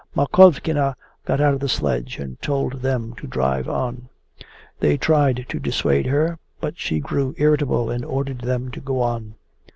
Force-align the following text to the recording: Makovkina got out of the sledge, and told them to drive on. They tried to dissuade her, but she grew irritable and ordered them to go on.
Makovkina 0.15 0.95
got 1.25 1.39
out 1.39 1.53
of 1.53 1.59
the 1.59 1.69
sledge, 1.69 2.17
and 2.17 2.41
told 2.41 2.81
them 2.81 3.13
to 3.17 3.27
drive 3.27 3.69
on. 3.69 4.09
They 4.79 4.97
tried 4.97 5.45
to 5.49 5.59
dissuade 5.59 6.07
her, 6.07 6.39
but 6.59 6.79
she 6.79 6.99
grew 6.99 7.35
irritable 7.37 7.91
and 7.91 8.03
ordered 8.03 8.39
them 8.41 8.71
to 8.71 8.79
go 8.79 8.99
on. 9.01 9.35